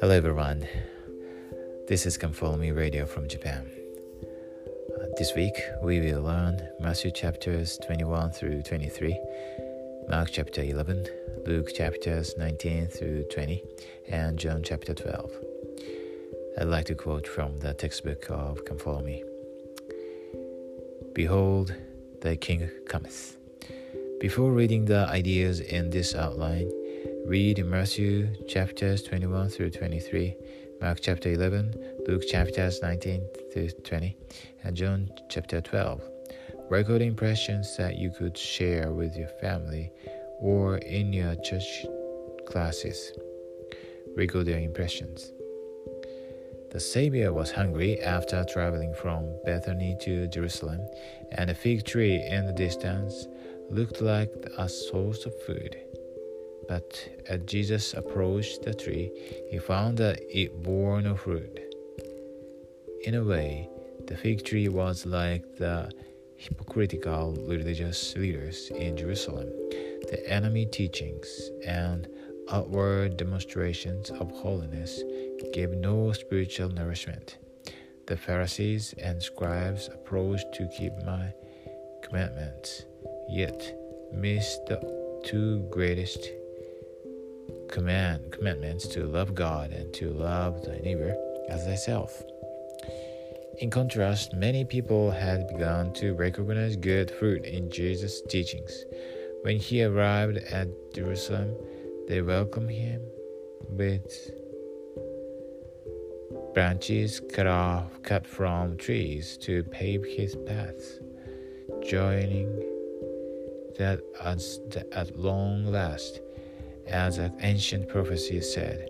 Hello 0.00 0.14
everyone. 0.14 0.66
This 1.88 2.06
is 2.06 2.16
Come 2.16 2.32
Follow 2.32 2.56
Me 2.56 2.70
Radio 2.70 3.04
from 3.04 3.28
Japan. 3.28 3.70
Uh, 4.22 5.04
this 5.18 5.34
week 5.36 5.60
we 5.82 6.00
will 6.00 6.22
learn 6.22 6.58
Matthew 6.80 7.10
chapters 7.10 7.78
21 7.84 8.30
through 8.30 8.62
23, 8.62 9.20
Mark 10.08 10.30
chapter 10.32 10.62
11, 10.62 11.06
Luke 11.44 11.74
chapters 11.74 12.34
19 12.38 12.86
through 12.86 13.24
20, 13.24 13.62
and 14.08 14.38
John 14.38 14.62
chapter 14.62 14.94
12. 14.94 15.30
I'd 16.58 16.68
like 16.68 16.86
to 16.86 16.94
quote 16.94 17.26
from 17.26 17.58
the 17.58 17.74
textbook 17.74 18.24
of 18.30 18.64
Come 18.64 18.78
Follow 18.78 19.02
Me. 19.02 19.22
Behold, 21.12 21.74
thy 22.22 22.36
king 22.36 22.70
cometh. 22.88 23.37
Before 24.20 24.50
reading 24.50 24.84
the 24.84 25.06
ideas 25.08 25.60
in 25.60 25.90
this 25.90 26.12
outline, 26.12 26.68
Read 27.24 27.64
Matthew 27.64 28.28
chapters 28.46 29.04
21 29.04 29.48
through 29.48 29.70
23, 29.70 30.34
Mark 30.80 30.98
chapter 31.00 31.30
11, 31.30 31.72
Luke 32.08 32.24
chapters 32.28 32.82
19 32.82 33.22
through 33.52 33.68
20, 33.68 34.16
and 34.64 34.76
John 34.76 35.08
chapter 35.28 35.60
12. 35.60 36.02
Record 36.68 37.00
impressions 37.00 37.76
that 37.76 37.96
you 37.96 38.10
could 38.10 38.36
share 38.36 38.90
with 38.90 39.14
your 39.16 39.28
family 39.40 39.92
or 40.40 40.78
in 40.78 41.12
your 41.12 41.36
church 41.36 41.86
classes. 42.44 43.12
Record 44.16 44.46
their 44.46 44.58
impressions. 44.58 45.30
The 46.72 46.80
Savior 46.80 47.32
was 47.32 47.50
hungry 47.50 47.98
after 48.02 48.44
traveling 48.44 48.92
from 48.92 49.38
Bethany 49.44 49.96
to 50.02 50.26
Jerusalem, 50.26 50.80
and 51.32 51.48
a 51.48 51.54
fig 51.54 51.86
tree 51.86 52.22
in 52.28 52.46
the 52.46 52.52
distance 52.52 53.26
looked 53.70 54.00
like 54.00 54.32
a 54.56 54.68
source 54.68 55.26
of 55.26 55.34
food. 55.42 55.76
But 56.68 57.08
as 57.28 57.40
Jesus 57.46 57.94
approached 57.94 58.62
the 58.62 58.74
tree, 58.74 59.10
he 59.50 59.58
found 59.58 59.98
that 59.98 60.20
it 60.28 60.62
bore 60.62 61.00
no 61.00 61.16
fruit. 61.16 61.58
In 63.02 63.14
a 63.14 63.24
way, 63.24 63.68
the 64.06 64.16
fig 64.16 64.44
tree 64.44 64.68
was 64.68 65.06
like 65.06 65.56
the 65.56 65.90
hypocritical 66.36 67.34
religious 67.46 68.14
leaders 68.16 68.70
in 68.70 68.96
Jerusalem. 68.96 69.48
The 70.10 70.22
enemy 70.26 70.66
teachings 70.66 71.50
and 71.66 72.08
outward 72.50 73.16
demonstrations 73.16 74.10
of 74.10 74.30
holiness 74.30 75.02
gave 75.52 75.70
no 75.70 76.12
spiritual 76.12 76.70
nourishment. 76.70 77.38
The 78.06 78.16
Pharisees 78.16 78.94
and 78.98 79.22
scribes 79.22 79.88
approached 79.88 80.52
to 80.54 80.68
keep 80.68 80.92
my 81.04 81.32
commandments, 82.02 82.84
yet 83.28 83.74
missed 84.12 84.66
the 84.66 84.80
two 85.24 85.66
greatest 85.70 86.28
command 87.68 88.32
commitments 88.32 88.86
to 88.88 89.04
love 89.04 89.34
God 89.34 89.72
and 89.72 89.92
to 89.94 90.10
love 90.10 90.64
thy 90.64 90.78
neighbor 90.78 91.14
as 91.48 91.64
thyself. 91.64 92.22
In 93.58 93.70
contrast, 93.70 94.34
many 94.34 94.64
people 94.64 95.10
had 95.10 95.48
begun 95.48 95.92
to 95.94 96.14
recognize 96.14 96.76
good 96.76 97.10
fruit 97.10 97.44
in 97.44 97.70
Jesus' 97.70 98.22
teachings. 98.28 98.84
When 99.42 99.58
he 99.58 99.82
arrived 99.82 100.38
at 100.38 100.68
Jerusalem, 100.94 101.56
they 102.06 102.22
welcomed 102.22 102.70
him 102.70 103.02
with 103.68 104.30
branches 106.54 107.20
cut 107.32 107.46
off 107.46 108.02
cut 108.02 108.26
from 108.26 108.76
trees 108.76 109.36
to 109.38 109.62
pave 109.64 110.04
his 110.04 110.36
path, 110.46 111.00
joining 111.82 112.77
that 113.78 114.00
at 114.92 115.16
long 115.16 115.66
last 115.66 116.20
as 116.86 117.18
an 117.18 117.36
ancient 117.40 117.88
prophecy 117.88 118.40
said, 118.40 118.88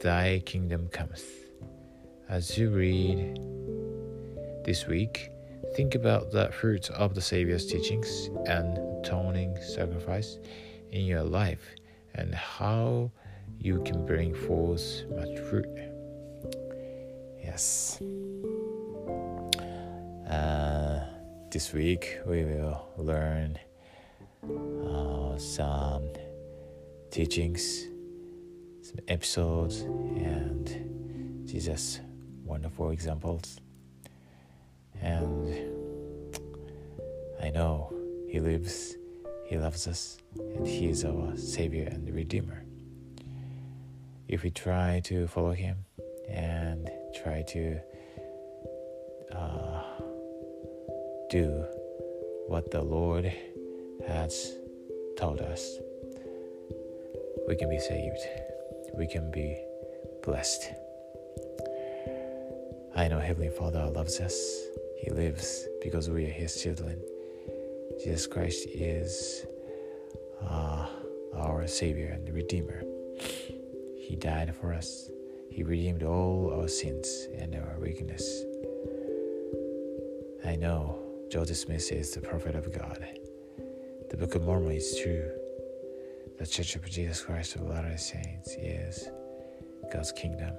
Thy 0.00 0.40
kingdom 0.44 0.88
cometh. 0.88 1.24
As 2.28 2.56
you 2.56 2.70
read 2.70 3.38
this 4.64 4.86
week, 4.86 5.30
think 5.76 5.94
about 5.94 6.30
the 6.30 6.50
fruits 6.50 6.88
of 6.90 7.14
the 7.14 7.20
Savior's 7.20 7.66
teachings 7.66 8.30
and 8.46 8.78
atoning 9.00 9.56
sacrifice 9.62 10.38
in 10.92 11.04
your 11.04 11.22
life 11.22 11.74
and 12.14 12.34
how 12.34 13.10
you 13.58 13.82
can 13.84 14.04
bring 14.06 14.34
forth 14.34 15.04
much 15.10 15.38
fruit. 15.50 15.66
Yes. 17.42 18.00
Uh, 20.28 21.04
this 21.50 21.72
week 21.72 22.18
we 22.26 22.44
will 22.44 22.88
learn 22.96 23.58
uh, 24.42 25.38
some 25.38 26.08
teachings, 27.10 27.86
some 28.82 28.98
episodes, 29.06 29.82
and 29.82 31.46
Jesus' 31.46 32.00
wonderful 32.44 32.90
examples. 32.90 33.60
And 35.00 35.48
I 37.40 37.50
know 37.50 37.92
He 38.28 38.40
lives, 38.40 38.96
He 39.46 39.58
loves 39.58 39.86
us, 39.86 40.18
and 40.36 40.66
He 40.66 40.88
is 40.88 41.04
our 41.04 41.36
Savior 41.36 41.88
and 41.90 42.12
Redeemer. 42.12 42.64
If 44.28 44.42
we 44.42 44.50
try 44.50 45.00
to 45.04 45.28
follow 45.28 45.52
Him 45.52 45.84
and 46.28 46.90
try 47.22 47.42
to 47.42 47.78
uh, 49.32 49.82
do 51.30 51.64
what 52.48 52.70
the 52.70 52.82
Lord 52.82 53.32
has 54.06 54.56
taught 55.16 55.40
us, 55.40 55.78
we 57.48 57.56
can 57.56 57.68
be 57.68 57.78
saved, 57.78 58.18
we 58.94 59.06
can 59.06 59.30
be 59.30 59.58
blessed. 60.22 60.70
I 62.94 63.08
know 63.08 63.18
Heavenly 63.18 63.50
Father 63.50 63.86
loves 63.86 64.20
us, 64.20 64.36
He 64.98 65.10
lives 65.10 65.66
because 65.82 66.10
we 66.10 66.26
are 66.26 66.32
His 66.32 66.60
children. 66.60 67.00
Jesus 68.02 68.26
Christ 68.26 68.66
is 68.68 69.46
uh, 70.42 70.86
our 71.34 71.66
Savior 71.66 72.08
and 72.08 72.28
Redeemer. 72.34 72.82
He 73.96 74.16
died 74.16 74.54
for 74.54 74.72
us, 74.72 75.10
He 75.50 75.62
redeemed 75.62 76.02
all 76.02 76.52
our 76.58 76.68
sins 76.68 77.28
and 77.38 77.54
our 77.54 77.78
weakness. 77.80 78.44
I 80.44 80.56
know 80.56 80.98
Joseph 81.30 81.56
Smith 81.56 81.90
is 81.92 82.10
the 82.12 82.20
prophet 82.20 82.54
of 82.54 82.72
God. 82.76 83.06
The 84.12 84.18
Book 84.18 84.34
of 84.34 84.42
Mormon 84.42 84.72
is 84.72 85.00
true. 85.02 85.30
The 86.38 86.46
Church 86.46 86.76
of 86.76 86.84
Jesus 86.84 87.22
Christ 87.22 87.56
of 87.56 87.62
Latter-day 87.62 87.96
Saints 87.96 88.54
is 88.58 89.08
God's 89.90 90.12
kingdom 90.12 90.54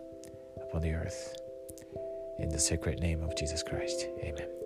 upon 0.60 0.82
the 0.82 0.94
earth. 0.94 1.36
In 2.40 2.50
the 2.50 2.58
sacred 2.58 3.00
name 3.00 3.22
of 3.22 3.38
Jesus 3.38 3.62
Christ. 3.62 4.08
Amen. 4.24 4.63